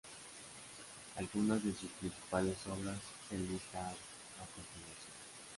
Algunas 1.15 1.63
de 1.63 1.73
sus 1.75 1.91
principales 1.91 2.57
obras 2.65 2.97
se 3.29 3.35
enlistan 3.35 3.85
a 3.85 4.45
continuación. 4.55 5.13